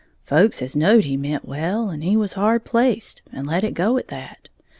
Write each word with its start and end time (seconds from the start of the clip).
Folks 0.23 0.61
has 0.61 0.75
knowed 0.75 1.03
he 1.03 1.15
meant 1.15 1.47
well, 1.47 1.91
and 1.91 2.03
was 2.19 2.33
hard 2.33 2.65
placed, 2.65 3.21
and 3.31 3.45
let 3.45 3.63
it 3.63 3.75
go 3.75 3.99
at 3.99 4.07
that. 4.07 4.49